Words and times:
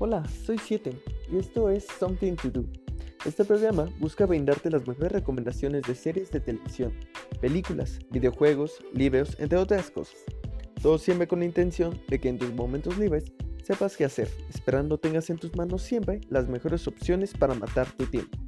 Hola, 0.00 0.22
soy 0.46 0.58
7 0.58 0.92
y 1.32 1.38
esto 1.38 1.70
es 1.70 1.84
Something 1.98 2.36
to 2.36 2.50
Do. 2.50 2.64
Este 3.24 3.44
programa 3.44 3.88
busca 3.98 4.26
brindarte 4.26 4.70
las 4.70 4.86
mejores 4.86 5.10
recomendaciones 5.10 5.82
de 5.82 5.96
series 5.96 6.30
de 6.30 6.38
televisión, 6.38 6.92
películas, 7.40 7.98
videojuegos, 8.12 8.78
libros, 8.94 9.34
entre 9.40 9.58
otras 9.58 9.90
cosas. 9.90 10.18
Todo 10.80 10.98
siempre 10.98 11.26
con 11.26 11.40
la 11.40 11.46
intención 11.46 12.00
de 12.06 12.20
que 12.20 12.28
en 12.28 12.38
tus 12.38 12.54
momentos 12.54 12.96
libres 12.96 13.24
sepas 13.64 13.96
qué 13.96 14.04
hacer, 14.04 14.28
esperando 14.48 14.98
tengas 14.98 15.30
en 15.30 15.38
tus 15.38 15.56
manos 15.56 15.82
siempre 15.82 16.20
las 16.28 16.48
mejores 16.48 16.86
opciones 16.86 17.34
para 17.34 17.54
matar 17.54 17.90
tu 17.90 18.06
tiempo. 18.06 18.38